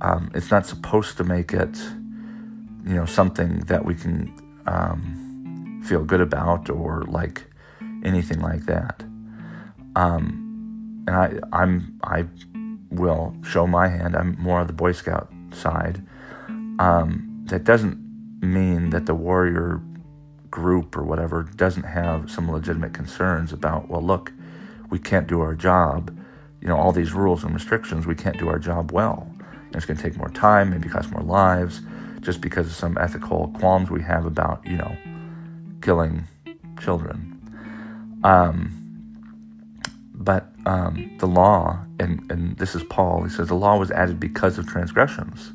Um, 0.00 0.30
it's 0.34 0.50
not 0.50 0.64
supposed 0.64 1.18
to 1.18 1.24
make 1.24 1.52
it, 1.52 1.76
you 2.86 2.94
know, 2.94 3.04
something 3.04 3.58
that 3.66 3.84
we 3.84 3.94
can 3.94 4.32
um, 4.66 5.82
feel 5.84 6.02
good 6.02 6.22
about 6.22 6.70
or 6.70 7.02
like 7.08 7.44
anything 8.04 8.40
like 8.40 8.64
that. 8.64 9.04
Um, 9.96 10.45
and 11.06 11.16
I, 11.16 11.38
I'm, 11.52 11.98
I 12.02 12.26
will 12.90 13.34
show 13.42 13.66
my 13.66 13.88
hand. 13.88 14.16
I'm 14.16 14.36
more 14.38 14.60
of 14.60 14.66
the 14.66 14.72
Boy 14.72 14.92
Scout 14.92 15.32
side. 15.52 16.02
Um, 16.78 17.44
that 17.46 17.64
doesn't 17.64 17.98
mean 18.40 18.90
that 18.90 19.06
the 19.06 19.14
warrior 19.14 19.80
group 20.50 20.96
or 20.96 21.02
whatever 21.02 21.44
doesn't 21.56 21.84
have 21.84 22.30
some 22.30 22.50
legitimate 22.50 22.92
concerns 22.92 23.52
about. 23.52 23.88
Well, 23.88 24.02
look, 24.02 24.32
we 24.90 24.98
can't 24.98 25.26
do 25.26 25.40
our 25.40 25.54
job. 25.54 26.16
You 26.60 26.68
know, 26.68 26.76
all 26.76 26.92
these 26.92 27.12
rules 27.12 27.44
and 27.44 27.54
restrictions, 27.54 28.06
we 28.06 28.14
can't 28.14 28.38
do 28.38 28.48
our 28.48 28.58
job 28.58 28.92
well. 28.92 29.30
And 29.38 29.74
it's 29.74 29.84
going 29.84 29.96
to 29.96 30.02
take 30.02 30.16
more 30.16 30.30
time, 30.30 30.70
maybe 30.70 30.88
cost 30.88 31.10
more 31.10 31.22
lives, 31.22 31.80
just 32.20 32.40
because 32.40 32.66
of 32.66 32.72
some 32.72 32.96
ethical 32.98 33.48
qualms 33.58 33.90
we 33.90 34.02
have 34.02 34.26
about, 34.26 34.66
you 34.66 34.76
know, 34.76 34.96
killing 35.82 36.24
children. 36.80 37.32
Um, 38.24 38.85
but 40.16 40.50
um, 40.64 41.14
the 41.18 41.26
law, 41.26 41.78
and, 42.00 42.30
and 42.30 42.56
this 42.56 42.74
is 42.74 42.82
Paul, 42.84 43.22
he 43.22 43.30
says 43.30 43.48
the 43.48 43.54
law 43.54 43.78
was 43.78 43.90
added 43.90 44.18
because 44.18 44.58
of 44.58 44.66
transgressions 44.66 45.52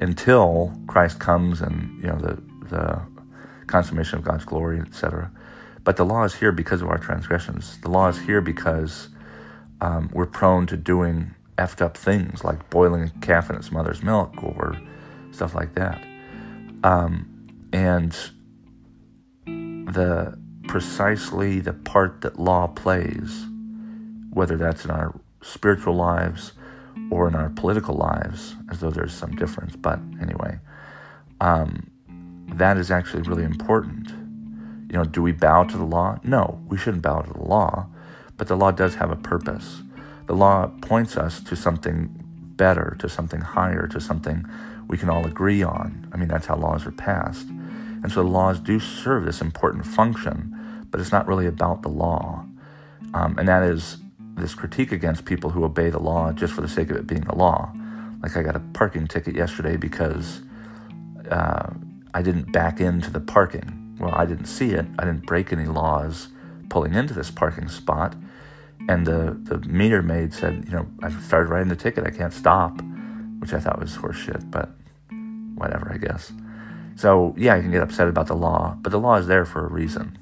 until 0.00 0.72
Christ 0.86 1.20
comes 1.20 1.60
and, 1.60 1.96
you 2.02 2.08
know, 2.08 2.18
the, 2.18 2.42
the 2.68 3.02
consummation 3.66 4.18
of 4.18 4.24
God's 4.24 4.44
glory, 4.44 4.80
etc. 4.80 5.30
But 5.84 5.96
the 5.96 6.04
law 6.04 6.24
is 6.24 6.34
here 6.34 6.52
because 6.52 6.82
of 6.82 6.88
our 6.88 6.98
transgressions. 6.98 7.78
The 7.80 7.88
law 7.88 8.08
is 8.08 8.18
here 8.18 8.40
because 8.40 9.08
um, 9.80 10.10
we're 10.12 10.26
prone 10.26 10.66
to 10.66 10.76
doing 10.76 11.34
effed 11.56 11.80
up 11.80 11.96
things 11.96 12.44
like 12.44 12.68
boiling 12.70 13.02
a 13.04 13.20
calf 13.20 13.48
in 13.48 13.56
its 13.56 13.70
mother's 13.70 14.02
milk 14.02 14.42
or 14.42 14.76
stuff 15.30 15.54
like 15.54 15.74
that. 15.74 16.04
Um, 16.84 17.48
and 17.72 18.12
the 19.46 20.38
precisely 20.66 21.60
the 21.60 21.72
part 21.72 22.20
that 22.20 22.38
law 22.38 22.66
plays 22.66 23.46
whether 24.30 24.56
that's 24.56 24.84
in 24.84 24.90
our 24.90 25.18
spiritual 25.42 25.94
lives 25.94 26.52
or 27.10 27.28
in 27.28 27.34
our 27.34 27.50
political 27.50 27.94
lives, 27.94 28.54
as 28.70 28.80
though 28.80 28.90
there's 28.90 29.14
some 29.14 29.34
difference. 29.36 29.76
But 29.76 29.98
anyway, 30.20 30.58
um, 31.40 31.90
that 32.54 32.76
is 32.76 32.90
actually 32.90 33.22
really 33.22 33.44
important. 33.44 34.08
You 34.90 34.98
know, 34.98 35.04
do 35.04 35.22
we 35.22 35.32
bow 35.32 35.64
to 35.64 35.76
the 35.76 35.84
law? 35.84 36.18
No, 36.24 36.60
we 36.68 36.78
shouldn't 36.78 37.02
bow 37.02 37.20
to 37.20 37.32
the 37.32 37.42
law, 37.42 37.86
but 38.36 38.48
the 38.48 38.56
law 38.56 38.70
does 38.70 38.94
have 38.94 39.10
a 39.10 39.16
purpose. 39.16 39.82
The 40.26 40.34
law 40.34 40.68
points 40.82 41.16
us 41.16 41.40
to 41.44 41.56
something 41.56 42.10
better, 42.56 42.96
to 42.98 43.08
something 43.08 43.40
higher, 43.40 43.86
to 43.88 44.00
something 44.00 44.44
we 44.88 44.96
can 44.96 45.10
all 45.10 45.26
agree 45.26 45.62
on. 45.62 46.08
I 46.12 46.16
mean, 46.16 46.28
that's 46.28 46.46
how 46.46 46.56
laws 46.56 46.86
are 46.86 46.92
passed. 46.92 47.46
And 48.02 48.10
so 48.10 48.22
the 48.22 48.28
laws 48.28 48.60
do 48.60 48.80
serve 48.80 49.24
this 49.24 49.40
important 49.40 49.86
function, 49.86 50.86
but 50.90 51.00
it's 51.00 51.12
not 51.12 51.26
really 51.26 51.46
about 51.46 51.82
the 51.82 51.88
law. 51.88 52.44
Um, 53.14 53.38
and 53.38 53.48
that 53.48 53.62
is 53.62 53.98
this 54.38 54.54
critique 54.54 54.92
against 54.92 55.24
people 55.24 55.50
who 55.50 55.64
obey 55.64 55.90
the 55.90 55.98
law 55.98 56.32
just 56.32 56.52
for 56.52 56.60
the 56.60 56.68
sake 56.68 56.90
of 56.90 56.96
it 56.96 57.06
being 57.06 57.22
the 57.22 57.34
law. 57.34 57.72
Like 58.22 58.36
I 58.36 58.42
got 58.42 58.56
a 58.56 58.60
parking 58.72 59.06
ticket 59.06 59.34
yesterday 59.34 59.76
because 59.76 60.40
uh, 61.30 61.70
I 62.14 62.22
didn't 62.22 62.52
back 62.52 62.80
into 62.80 63.10
the 63.10 63.20
parking. 63.20 63.96
Well, 64.00 64.14
I 64.14 64.26
didn't 64.26 64.46
see 64.46 64.70
it. 64.70 64.86
I 64.98 65.04
didn't 65.04 65.26
break 65.26 65.52
any 65.52 65.66
laws 65.66 66.28
pulling 66.68 66.94
into 66.94 67.14
this 67.14 67.30
parking 67.30 67.68
spot. 67.68 68.14
And 68.88 69.06
the, 69.06 69.38
the 69.42 69.58
meter 69.68 70.02
maid 70.02 70.32
said, 70.32 70.64
you 70.66 70.72
know, 70.72 70.86
I 71.02 71.10
started 71.10 71.50
writing 71.50 71.68
the 71.68 71.76
ticket. 71.76 72.06
I 72.06 72.10
can't 72.10 72.32
stop, 72.32 72.80
which 73.38 73.52
I 73.52 73.60
thought 73.60 73.78
was 73.78 73.96
horseshit, 73.96 74.50
but 74.50 74.70
whatever, 75.56 75.92
I 75.92 75.98
guess. 75.98 76.32
So, 76.96 77.34
yeah, 77.36 77.54
I 77.54 77.60
can 77.60 77.70
get 77.70 77.82
upset 77.82 78.08
about 78.08 78.26
the 78.26 78.34
law, 78.34 78.76
but 78.80 78.90
the 78.90 78.98
law 78.98 79.16
is 79.16 79.26
there 79.26 79.44
for 79.44 79.64
a 79.64 79.68
reason. 79.68 80.18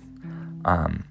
Um, 0.64 1.04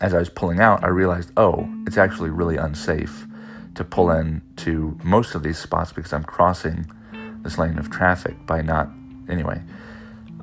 as 0.00 0.14
I 0.14 0.18
was 0.18 0.28
pulling 0.28 0.60
out, 0.60 0.84
I 0.84 0.88
realized, 0.88 1.32
oh, 1.36 1.68
it's 1.86 1.98
actually 1.98 2.30
really 2.30 2.56
unsafe 2.56 3.26
to 3.74 3.84
pull 3.84 4.10
in 4.10 4.42
to 4.56 4.98
most 5.02 5.34
of 5.34 5.42
these 5.42 5.58
spots 5.58 5.92
because 5.92 6.12
I'm 6.12 6.24
crossing 6.24 6.86
this 7.42 7.58
lane 7.58 7.78
of 7.78 7.90
traffic 7.90 8.34
by 8.46 8.62
not. 8.62 8.90
Anyway, 9.28 9.60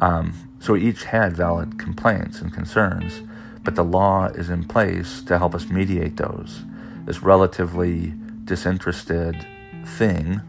um, 0.02 0.34
so 0.60 0.76
each 0.76 1.04
had 1.04 1.36
valid 1.36 1.80
complaints 1.80 2.42
and 2.42 2.54
concerns, 2.54 3.22
but 3.64 3.76
the 3.76 3.84
law 3.84 4.28
is 4.28 4.50
in 4.50 4.64
place 4.64 5.22
to 5.24 5.38
help 5.38 5.56
us 5.56 5.70
mediate 5.70 6.18
those. 6.18 6.64
This 7.06 7.22
relatively 7.22 8.14
disinterested 8.44 9.46
thing, 9.86 10.42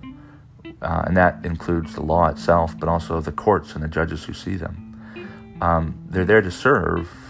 uh, 0.83 1.05
and 1.07 1.17
that 1.17 1.45
includes 1.45 1.95
the 1.95 2.03
law 2.03 2.29
itself, 2.29 2.79
but 2.79 2.89
also 2.89 3.21
the 3.21 3.33
courts 3.33 3.75
and 3.75 3.83
the 3.83 3.89
judges 3.89 4.25
who 4.25 4.33
see 4.33 4.57
them. 4.57 5.57
Um, 5.61 5.99
they're 6.09 6.25
there 6.25 6.43
to 6.43 6.51
serve 6.51 7.26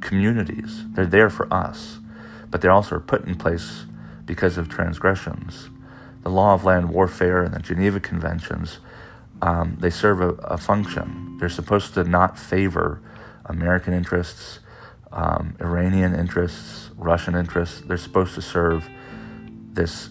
communities. 0.00 0.84
They're 0.92 1.06
there 1.06 1.30
for 1.30 1.52
us, 1.52 1.98
but 2.50 2.60
they 2.60 2.68
also 2.68 2.96
are 2.96 3.00
put 3.00 3.24
in 3.24 3.34
place 3.34 3.84
because 4.24 4.58
of 4.58 4.68
transgressions. 4.68 5.70
The 6.22 6.30
law 6.30 6.54
of 6.54 6.64
land 6.64 6.90
warfare 6.90 7.42
and 7.42 7.54
the 7.54 7.60
Geneva 7.60 8.00
Conventions, 8.00 8.78
um, 9.40 9.76
they 9.80 9.90
serve 9.90 10.20
a, 10.20 10.30
a, 10.44 10.58
function. 10.58 11.36
They're 11.38 11.48
supposed 11.48 11.94
to 11.94 12.04
not 12.04 12.38
favor 12.38 13.00
American 13.46 13.94
interests, 13.94 14.58
um, 15.12 15.56
Iranian 15.60 16.14
interests, 16.14 16.90
Russian 16.96 17.34
interests. 17.34 17.80
They're 17.80 17.96
supposed 17.96 18.34
to 18.34 18.42
serve 18.42 18.88
this 19.72 20.10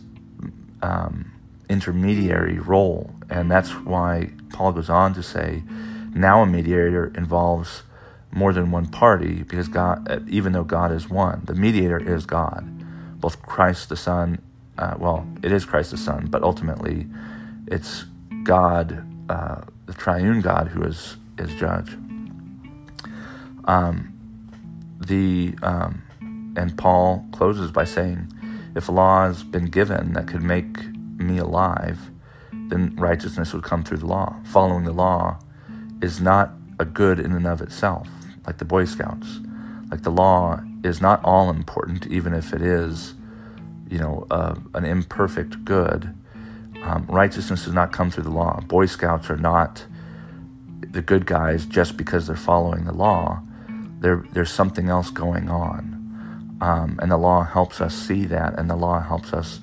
um, 0.81 1.31
intermediary 1.69 2.59
role. 2.59 3.13
And 3.29 3.51
that's 3.51 3.71
why 3.71 4.31
Paul 4.53 4.71
goes 4.71 4.89
on 4.89 5.13
to 5.15 5.23
say 5.23 5.63
now 6.13 6.41
a 6.41 6.45
mediator 6.45 7.11
involves 7.15 7.83
more 8.31 8.53
than 8.53 8.71
one 8.71 8.87
party 8.87 9.43
because 9.43 9.67
God, 9.67 10.27
even 10.29 10.53
though 10.53 10.63
God 10.63 10.91
is 10.91 11.09
one, 11.09 11.41
the 11.45 11.55
mediator 11.55 11.97
is 11.97 12.25
God. 12.25 12.65
Both 13.19 13.41
Christ 13.41 13.89
the 13.89 13.97
Son, 13.97 14.39
uh, 14.77 14.95
well, 14.99 15.27
it 15.43 15.51
is 15.51 15.65
Christ 15.65 15.91
the 15.91 15.97
Son, 15.97 16.27
but 16.29 16.43
ultimately 16.43 17.07
it's 17.67 18.05
God, 18.43 19.05
uh, 19.29 19.61
the 19.85 19.93
triune 19.93 20.41
God, 20.41 20.67
who 20.67 20.83
is, 20.83 21.17
is 21.37 21.53
judge. 21.55 21.97
Um, 23.65 24.13
the 24.99 25.55
um, 25.61 26.01
and 26.57 26.75
Paul 26.77 27.25
closes 27.31 27.71
by 27.71 27.83
saying, 27.83 28.33
if 28.75 28.89
a 28.89 28.91
law 28.91 29.27
has 29.27 29.43
been 29.43 29.65
given 29.65 30.13
that 30.13 30.27
could 30.27 30.41
make 30.41 30.91
me 31.17 31.37
alive, 31.37 32.11
then 32.51 32.95
righteousness 32.95 33.53
would 33.53 33.63
come 33.63 33.83
through 33.83 33.97
the 33.97 34.07
law. 34.07 34.35
Following 34.43 34.83
the 34.83 34.91
law 34.91 35.39
is 36.01 36.19
not 36.19 36.51
a 36.79 36.85
good 36.85 37.19
in 37.19 37.31
and 37.31 37.47
of 37.47 37.61
itself, 37.61 38.07
like 38.45 38.57
the 38.57 38.65
Boy 38.65 38.85
Scouts. 38.85 39.39
Like 39.89 40.03
the 40.03 40.11
law 40.11 40.61
is 40.83 41.01
not 41.01 41.23
all 41.23 41.49
important, 41.49 42.07
even 42.07 42.33
if 42.33 42.53
it 42.53 42.61
is, 42.61 43.13
you 43.89 43.97
know, 43.97 44.27
uh, 44.29 44.55
an 44.73 44.85
imperfect 44.85 45.63
good. 45.63 46.13
Um, 46.83 47.05
righteousness 47.07 47.65
does 47.65 47.73
not 47.73 47.91
come 47.91 48.11
through 48.11 48.25
the 48.25 48.29
law. 48.29 48.59
Boy 48.61 48.85
Scouts 48.85 49.29
are 49.29 49.37
not 49.37 49.85
the 50.91 51.01
good 51.01 51.25
guys 51.25 51.65
just 51.65 51.97
because 51.97 52.27
they're 52.27 52.35
following 52.35 52.85
the 52.85 52.93
law. 52.93 53.41
There, 53.99 54.25
there's 54.33 54.51
something 54.51 54.89
else 54.89 55.09
going 55.09 55.49
on. 55.49 55.95
Um, 56.61 56.99
and 57.01 57.11
the 57.11 57.17
law 57.17 57.43
helps 57.43 57.81
us 57.81 57.95
see 57.95 58.25
that, 58.25 58.57
and 58.59 58.69
the 58.69 58.75
law 58.75 58.99
helps 59.01 59.33
us 59.33 59.61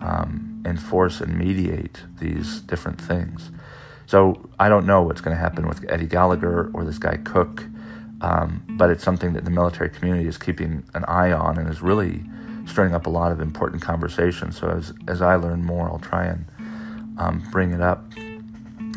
um, 0.00 0.62
enforce 0.64 1.20
and 1.20 1.38
mediate 1.38 2.02
these 2.18 2.60
different 2.60 3.00
things. 3.00 3.50
So 4.12 4.36
I 4.58 4.68
don't 4.68 4.84
know 4.84 5.00
what's 5.00 5.22
going 5.22 5.34
to 5.34 5.40
happen 5.40 5.66
with 5.66 5.86
Eddie 5.88 6.04
Gallagher 6.04 6.70
or 6.74 6.84
this 6.84 6.98
guy 6.98 7.16
Cook, 7.16 7.64
um, 8.20 8.62
but 8.76 8.90
it's 8.90 9.02
something 9.02 9.32
that 9.32 9.46
the 9.46 9.50
military 9.50 9.88
community 9.88 10.28
is 10.28 10.36
keeping 10.36 10.84
an 10.92 11.06
eye 11.06 11.32
on 11.32 11.56
and 11.56 11.66
is 11.66 11.80
really 11.80 12.22
stirring 12.66 12.94
up 12.94 13.06
a 13.06 13.08
lot 13.08 13.32
of 13.32 13.40
important 13.40 13.80
conversations. 13.80 14.58
So 14.58 14.68
as 14.68 14.92
as 15.08 15.22
I 15.22 15.36
learn 15.36 15.64
more, 15.64 15.88
I'll 15.88 15.98
try 15.98 16.26
and 16.26 16.44
um, 17.16 17.42
bring 17.50 17.72
it 17.72 17.80
up 17.80 18.04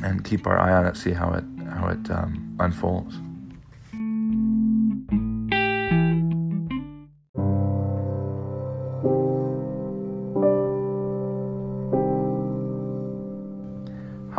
and 0.03 0.21
keep 0.25 0.45
our 0.45 0.59
eye 0.59 0.73
on 0.73 0.85
it, 0.85 0.97
see 0.97 1.13
how 1.13 1.31
it 1.31 1.45
how 1.69 1.87
it 1.87 2.11
um, 2.11 2.57
unfolds. 2.59 3.15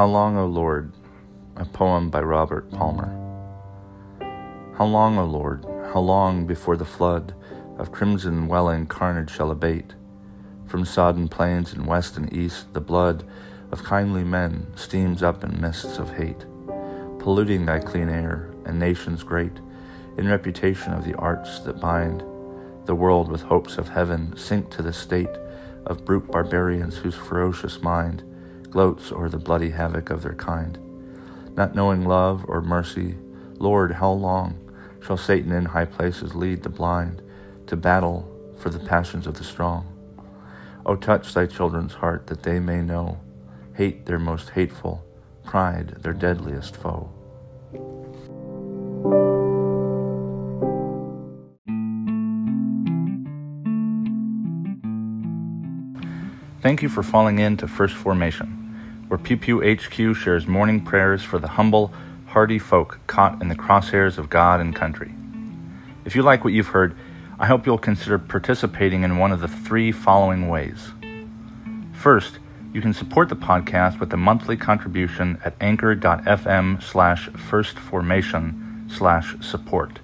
How 0.06 0.12
Long, 0.12 0.36
O 0.36 0.46
Lord, 0.46 0.92
a 1.56 1.64
poem 1.64 2.10
by 2.10 2.20
Robert 2.20 2.70
Palmer. 2.70 3.10
How 4.78 4.84
long, 4.84 5.18
O 5.18 5.24
Lord, 5.24 5.64
how 5.92 5.98
long 5.98 6.46
before 6.46 6.76
the 6.76 6.84
flood 6.84 7.34
of 7.76 7.90
crimson 7.90 8.46
welling 8.46 8.86
carnage 8.86 9.32
shall 9.32 9.50
abate? 9.50 9.94
From 10.64 10.84
sodden 10.84 11.26
plains 11.26 11.74
in 11.74 11.86
west 11.86 12.16
and 12.16 12.32
east, 12.32 12.72
the 12.72 12.80
blood 12.80 13.24
of 13.72 13.82
kindly 13.82 14.22
men 14.22 14.68
steams 14.76 15.24
up 15.24 15.42
in 15.42 15.60
mists 15.60 15.98
of 15.98 16.14
hate, 16.14 16.46
polluting 17.18 17.66
thy 17.66 17.80
clean 17.80 18.08
air 18.08 18.54
and 18.64 18.78
nations 18.78 19.24
great, 19.24 19.58
in 20.16 20.28
reputation 20.28 20.92
of 20.92 21.04
the 21.04 21.16
arts 21.16 21.58
that 21.64 21.80
bind 21.80 22.22
the 22.84 22.94
world 22.94 23.28
with 23.28 23.42
hopes 23.42 23.76
of 23.76 23.88
heaven, 23.88 24.36
sink 24.36 24.70
to 24.70 24.82
the 24.82 24.92
state 24.92 25.36
of 25.84 26.04
brute 26.04 26.30
barbarians 26.30 26.96
whose 26.96 27.16
ferocious 27.16 27.82
mind 27.82 28.22
gloats 28.76 29.10
o'er 29.10 29.30
the 29.30 29.38
bloody 29.38 29.70
havoc 29.70 30.10
of 30.10 30.22
their 30.22 30.34
kind. 30.34 30.76
Not 31.56 31.74
knowing 31.74 32.04
love 32.04 32.44
or 32.46 32.60
mercy, 32.60 33.16
Lord, 33.58 33.92
how 33.92 34.10
long 34.10 34.70
shall 35.02 35.16
Satan 35.16 35.50
in 35.50 35.64
high 35.64 35.86
places 35.86 36.34
lead 36.34 36.62
the 36.62 36.68
blind 36.68 37.22
to 37.68 37.74
battle 37.74 38.28
for 38.58 38.68
the 38.68 38.78
passions 38.78 39.26
of 39.26 39.38
the 39.38 39.44
strong? 39.44 39.90
O 40.84 40.94
touch 40.94 41.32
thy 41.32 41.46
children's 41.46 41.94
heart 41.94 42.26
that 42.26 42.42
they 42.42 42.60
may 42.60 42.82
know 42.82 43.18
hate 43.72 44.04
their 44.04 44.18
most 44.18 44.50
hateful, 44.50 45.02
pride 45.42 46.02
their 46.02 46.12
deadliest 46.12 46.76
foe. 46.76 47.08
Thank 56.60 56.82
you 56.82 56.90
for 56.90 57.02
falling 57.02 57.38
in 57.38 57.56
to 57.58 57.68
First 57.68 57.94
Formation, 57.94 58.65
where 59.08 59.18
Pew 59.18 59.36
Pew 59.36 59.60
HQ 59.60 60.16
shares 60.16 60.46
morning 60.46 60.84
prayers 60.84 61.22
for 61.22 61.38
the 61.38 61.48
humble, 61.48 61.92
hardy 62.26 62.58
folk 62.58 62.98
caught 63.06 63.40
in 63.40 63.48
the 63.48 63.54
crosshairs 63.54 64.18
of 64.18 64.30
God 64.30 64.60
and 64.60 64.74
country. 64.74 65.14
If 66.04 66.14
you 66.14 66.22
like 66.22 66.44
what 66.44 66.52
you've 66.52 66.68
heard, 66.68 66.96
I 67.38 67.46
hope 67.46 67.66
you'll 67.66 67.78
consider 67.78 68.18
participating 68.18 69.02
in 69.02 69.18
one 69.18 69.32
of 69.32 69.40
the 69.40 69.48
three 69.48 69.92
following 69.92 70.48
ways. 70.48 70.92
First, 71.92 72.38
you 72.72 72.80
can 72.80 72.92
support 72.92 73.28
the 73.28 73.36
podcast 73.36 74.00
with 74.00 74.12
a 74.12 74.16
monthly 74.16 74.56
contribution 74.56 75.38
at 75.44 75.54
anchor.fm 75.60 76.82
slash 76.82 77.28
firstformation 77.30 78.90
slash 78.90 79.34
support. 79.40 79.98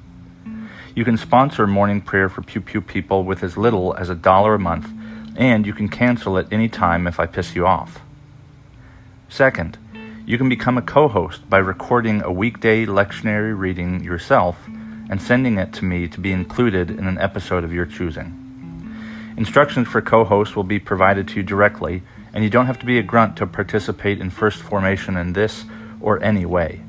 You 0.95 1.05
can 1.05 1.17
sponsor 1.17 1.67
morning 1.67 2.01
prayer 2.01 2.29
for 2.29 2.43
Pew 2.43 2.61
Pew 2.61 2.81
people 2.81 3.25
with 3.25 3.43
as 3.43 3.57
little 3.57 3.95
as 3.95 4.11
a 4.11 4.15
dollar 4.15 4.55
a 4.55 4.59
month 4.59 4.89
and 5.37 5.67
you 5.67 5.73
can 5.73 5.89
cancel 5.89 6.37
at 6.39 6.53
any 6.53 6.69
time 6.69 7.07
if 7.07 7.19
I 7.19 7.27
piss 7.27 7.55
you 7.55 7.67
off. 7.67 8.01
Second, 9.33 9.79
you 10.27 10.37
can 10.37 10.51
become 10.51 10.77
a 10.77 10.83
co 10.83 11.09
host 11.09 11.49
by 11.49 11.57
recording 11.57 12.21
a 12.21 12.31
weekday 12.31 12.85
lectionary 12.85 13.59
reading 13.59 14.05
yourself 14.05 14.59
and 15.09 15.23
sending 15.23 15.57
it 15.57 15.73
to 15.73 15.87
me 15.87 16.07
to 16.07 16.21
be 16.21 16.33
included 16.33 16.91
in 16.91 17.07
an 17.07 17.17
episode 17.17 17.65
of 17.65 17.73
your 17.73 17.87
choosing. 17.87 18.95
Instructions 19.39 19.89
for 19.89 20.03
co 20.03 20.25
hosts 20.25 20.55
will 20.55 20.65
be 20.65 20.79
provided 20.79 21.29
to 21.29 21.37
you 21.37 21.43
directly, 21.43 22.03
and 22.35 22.45
you 22.45 22.51
don't 22.51 22.67
have 22.67 22.79
to 22.81 22.85
be 22.85 22.99
a 22.99 23.03
grunt 23.03 23.35
to 23.39 23.47
participate 23.47 24.21
in 24.21 24.29
first 24.29 24.61
formation 24.61 25.17
in 25.17 25.33
this 25.33 25.65
or 25.99 26.23
any 26.23 26.45
way. 26.45 26.83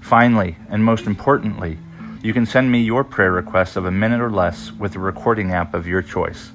Finally, 0.00 0.54
and 0.70 0.84
most 0.84 1.06
importantly, 1.06 1.76
you 2.22 2.32
can 2.32 2.46
send 2.46 2.70
me 2.70 2.80
your 2.80 3.02
prayer 3.02 3.32
requests 3.32 3.74
of 3.74 3.84
a 3.84 3.90
minute 3.90 4.20
or 4.20 4.30
less 4.30 4.70
with 4.70 4.92
the 4.92 5.00
recording 5.00 5.50
app 5.50 5.74
of 5.74 5.88
your 5.88 6.02
choice. 6.02 6.52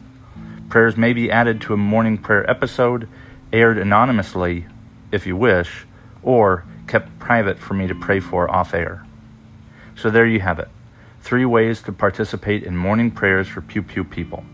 Prayers 0.70 0.96
may 0.96 1.12
be 1.12 1.30
added 1.30 1.60
to 1.60 1.74
a 1.74 1.78
morning 1.78 2.18
prayer 2.18 2.50
episode, 2.50 3.10
aired 3.52 3.78
anonymously 3.78 4.66
if 5.12 5.26
you 5.26 5.36
wish, 5.36 5.86
or 6.24 6.66
kept 6.88 7.20
private 7.20 7.60
for 7.60 7.74
me 7.74 7.88
to 7.88 7.96
pray 7.96 8.20
for 8.20 8.50
off 8.50 8.74
air. 8.74 9.06
So 9.96 10.10
there 10.10 10.26
you 10.26 10.40
have 10.40 10.60
it 10.60 10.70
three 11.28 11.44
ways 11.44 11.82
to 11.82 11.92
participate 11.92 12.64
in 12.64 12.78
morning 12.78 13.12
prayers 13.12 13.50
for 13.50 13.60
Pew 13.60 13.84
Pew 13.84 14.06
people. 14.06 14.46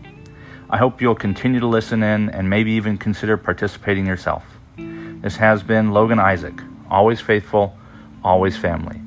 I 0.68 0.76
hope 0.76 1.00
you'll 1.00 1.14
continue 1.14 1.60
to 1.60 1.68
listen 1.68 2.02
in 2.02 2.30
and 2.30 2.50
maybe 2.50 2.72
even 2.72 2.98
consider 2.98 3.36
participating 3.36 4.06
yourself. 4.06 4.42
This 4.76 5.36
has 5.36 5.62
been 5.62 5.92
Logan 5.92 6.18
Isaac, 6.18 6.60
always 6.90 7.20
faithful, 7.20 7.76
always 8.24 8.56
family. 8.56 9.00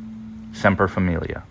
Semper 0.54 0.88
Familia. 0.88 1.44